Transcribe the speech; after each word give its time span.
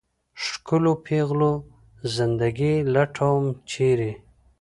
ښکلو 0.45 0.93
پېغلو 1.05 1.53
زنده 2.15 2.49
ګي 2.57 2.73
لټوم، 2.93 3.43
چېرې؟ 3.71 4.11